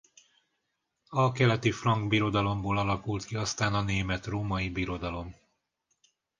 A 1.09 1.31
Keleti 1.31 1.71
Frank 1.71 2.07
Birodalomból 2.07 2.77
alakult 2.77 3.25
ki 3.25 3.35
aztán 3.35 3.73
a 3.73 3.81
Német-római 3.81 4.69
Birodalom. 4.69 5.35